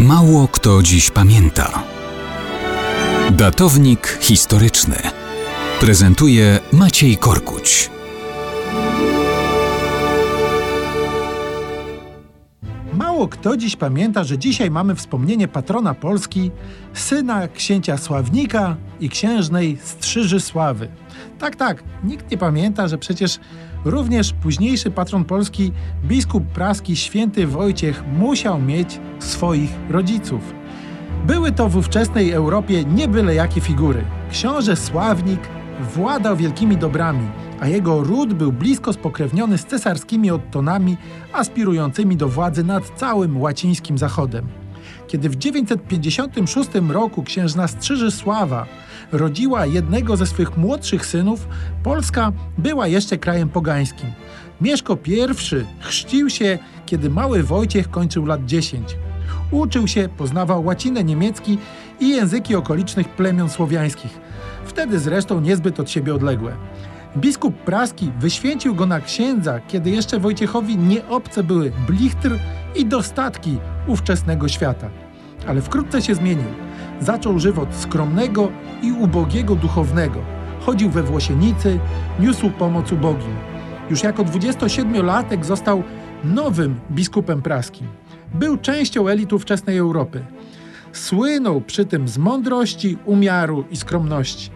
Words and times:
Mało 0.00 0.48
kto 0.48 0.82
dziś 0.82 1.10
pamięta. 1.10 1.82
Datownik 3.30 4.18
historyczny 4.20 4.96
prezentuje 5.80 6.58
Maciej 6.72 7.16
Korkuć. 7.16 7.90
Mało 12.92 13.28
kto 13.28 13.56
dziś 13.56 13.76
pamięta, 13.76 14.24
że 14.24 14.38
dzisiaj 14.38 14.70
mamy 14.70 14.94
wspomnienie 14.94 15.48
patrona 15.48 15.94
Polski, 15.94 16.50
syna 16.94 17.48
księcia 17.48 17.98
Sławnika 17.98 18.76
i 19.00 19.08
księżnej 19.08 19.78
Strzyżysławy. 19.84 20.88
Tak, 21.38 21.56
tak, 21.56 21.82
nikt 22.04 22.30
nie 22.30 22.38
pamięta, 22.38 22.88
że 22.88 22.98
przecież 22.98 23.38
również 23.84 24.32
późniejszy 24.32 24.90
patron 24.90 25.24
Polski, 25.24 25.72
biskup 26.04 26.44
praski 26.46 26.96
święty 26.96 27.46
Wojciech, 27.46 28.04
musiał 28.18 28.60
mieć 28.60 29.00
swoich 29.18 29.70
rodziców. 29.90 30.54
Były 31.26 31.52
to 31.52 31.68
w 31.68 31.76
ówczesnej 31.76 32.30
Europie 32.30 32.84
nie 32.84 33.08
byle 33.08 33.34
jakie 33.34 33.60
figury. 33.60 34.04
Książę 34.30 34.76
Sławnik 34.76 35.40
władał 35.94 36.36
wielkimi 36.36 36.76
dobrami, 36.76 37.28
a 37.60 37.68
jego 37.68 38.02
ród 38.02 38.34
był 38.34 38.52
blisko 38.52 38.92
spokrewniony 38.92 39.58
z 39.58 39.64
cesarskimi 39.64 40.30
Ottonami 40.30 40.96
aspirującymi 41.32 42.16
do 42.16 42.28
władzy 42.28 42.64
nad 42.64 42.84
całym 42.96 43.40
łacińskim 43.40 43.98
zachodem. 43.98 44.46
Kiedy 45.08 45.28
w 45.28 45.36
956 45.36 46.70
roku 46.88 47.22
księżna 47.22 47.68
Strzyżysława 47.68 48.66
rodziła 49.12 49.66
jednego 49.66 50.16
ze 50.16 50.26
swych 50.26 50.56
młodszych 50.56 51.06
synów, 51.06 51.48
Polska 51.82 52.32
była 52.58 52.86
jeszcze 52.86 53.18
krajem 53.18 53.48
pogańskim. 53.48 54.12
Mieszko 54.60 54.98
I 55.06 55.20
chrzcił 55.80 56.30
się, 56.30 56.58
kiedy 56.86 57.10
mały 57.10 57.42
Wojciech 57.42 57.90
kończył 57.90 58.26
lat 58.26 58.44
10. 58.44 58.96
Uczył 59.50 59.88
się, 59.88 60.08
poznawał 60.16 60.64
łacinę 60.64 61.04
niemiecki 61.04 61.58
i 62.00 62.08
języki 62.08 62.54
okolicznych 62.54 63.08
plemion 63.08 63.50
słowiańskich, 63.50 64.20
wtedy 64.64 64.98
zresztą 64.98 65.40
niezbyt 65.40 65.80
od 65.80 65.90
siebie 65.90 66.14
odległe. 66.14 66.52
Biskup 67.16 67.56
praski 67.56 68.12
wyświęcił 68.20 68.74
go 68.74 68.86
na 68.86 69.00
księdza, 69.00 69.60
kiedy 69.68 69.90
jeszcze 69.90 70.18
Wojciechowi 70.18 70.78
nie 70.78 71.08
obce 71.08 71.42
były 71.42 71.72
blichtr 71.86 72.38
i 72.74 72.86
dostatki 72.86 73.58
ówczesnego 73.86 74.48
świata. 74.48 74.90
Ale 75.46 75.62
wkrótce 75.62 76.02
się 76.02 76.14
zmienił. 76.14 76.48
Zaczął 77.00 77.38
żywot 77.38 77.74
skromnego 77.74 78.48
i 78.82 78.92
ubogiego 78.92 79.54
duchownego. 79.56 80.20
Chodził 80.60 80.90
we 80.90 81.02
włosienicy, 81.02 81.78
niósł 82.20 82.50
pomoc 82.50 82.92
ubogim. 82.92 83.36
Już 83.90 84.02
jako 84.02 84.24
27-latek 84.24 85.44
został 85.44 85.82
nowym 86.24 86.80
biskupem 86.90 87.42
praskim. 87.42 87.86
Był 88.34 88.56
częścią 88.56 89.08
elitu 89.08 89.38
wczesnej 89.38 89.78
Europy. 89.78 90.24
Słynął 90.92 91.60
przy 91.60 91.84
tym 91.84 92.08
z 92.08 92.18
mądrości, 92.18 92.98
umiaru 93.04 93.64
i 93.70 93.76
skromności. 93.76 94.50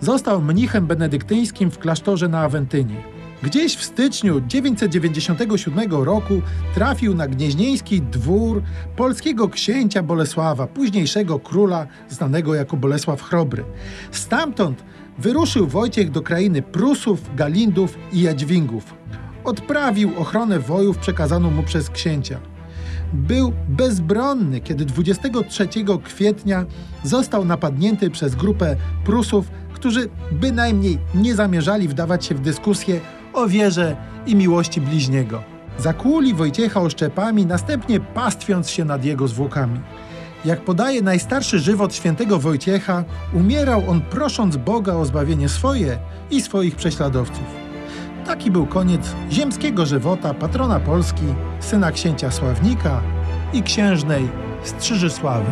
Został 0.00 0.42
mnichem 0.42 0.86
benedyktyńskim 0.86 1.70
w 1.70 1.78
klasztorze 1.78 2.28
na 2.28 2.40
Awentynie. 2.40 3.13
Gdzieś 3.44 3.76
w 3.76 3.84
styczniu 3.84 4.40
997 4.40 5.92
roku 5.92 6.42
trafił 6.74 7.14
na 7.14 7.28
gnieźnieński 7.28 8.02
dwór 8.02 8.62
polskiego 8.96 9.48
księcia 9.48 10.02
Bolesława, 10.02 10.66
późniejszego 10.66 11.38
króla 11.38 11.86
znanego 12.08 12.54
jako 12.54 12.76
Bolesław 12.76 13.22
Chrobry. 13.22 13.64
Stamtąd 14.10 14.84
wyruszył 15.18 15.66
Wojciech 15.66 16.10
do 16.10 16.22
krainy 16.22 16.62
Prusów, 16.62 17.36
Galindów 17.36 17.98
i 18.12 18.20
Jadźwingów. 18.20 18.94
Odprawił 19.44 20.10
ochronę 20.18 20.58
wojów 20.58 20.98
przekazaną 20.98 21.50
mu 21.50 21.62
przez 21.62 21.90
księcia. 21.90 22.40
Był 23.12 23.52
bezbronny, 23.68 24.60
kiedy 24.60 24.84
23 24.84 25.68
kwietnia 26.04 26.64
został 27.02 27.44
napadnięty 27.44 28.10
przez 28.10 28.34
grupę 28.34 28.76
Prusów, 29.04 29.50
którzy 29.72 30.08
bynajmniej 30.32 30.98
nie 31.14 31.34
zamierzali 31.34 31.88
wdawać 31.88 32.24
się 32.24 32.34
w 32.34 32.40
dyskusję 32.40 33.00
o 33.34 33.48
wierze 33.48 33.96
i 34.26 34.36
miłości 34.36 34.80
bliźniego. 34.80 35.42
Zakłuli 35.78 36.34
Wojciecha 36.34 36.80
oszczepami, 36.80 37.46
następnie 37.46 38.00
pastwiąc 38.00 38.70
się 38.70 38.84
nad 38.84 39.04
jego 39.04 39.28
zwłokami. 39.28 39.80
Jak 40.44 40.60
podaje 40.60 41.02
najstarszy 41.02 41.58
żywot 41.58 41.94
świętego 41.94 42.38
Wojciecha, 42.38 43.04
umierał 43.32 43.82
on 43.88 44.00
prosząc 44.00 44.56
Boga 44.56 44.94
o 44.94 45.04
zbawienie 45.04 45.48
swoje 45.48 45.98
i 46.30 46.40
swoich 46.40 46.76
prześladowców. 46.76 47.44
Taki 48.26 48.50
był 48.50 48.66
koniec 48.66 49.14
ziemskiego 49.32 49.86
żywota 49.86 50.34
patrona 50.34 50.80
Polski, 50.80 51.24
syna 51.60 51.92
księcia 51.92 52.30
Sławnika 52.30 53.00
i 53.52 53.62
księżnej 53.62 54.28
Strzyżysławy. 54.62 55.50